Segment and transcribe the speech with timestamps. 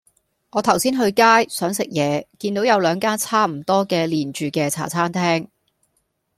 [0.49, 5.47] 我頭先去街,想食野見到有兩間差唔多係連住既茶餐廳